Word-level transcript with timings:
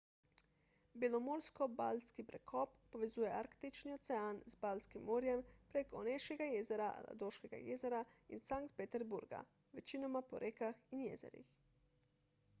belomorsko-baltski 1.01 2.23
prekop 2.29 2.71
povezuje 2.95 3.33
arktični 3.39 3.93
ocean 3.97 4.39
z 4.53 4.57
baltskim 4.63 5.03
morjem 5.09 5.43
prek 5.75 5.93
oneškega 5.99 6.47
jezera 6.53 6.87
ladoškega 7.09 7.59
jezera 7.67 7.99
in 8.37 8.41
sankt 8.47 8.75
peterburga 8.81 9.43
večinoma 9.81 10.23
po 10.33 10.41
rekah 10.47 10.81
in 10.97 11.05
jezerih 11.09 11.53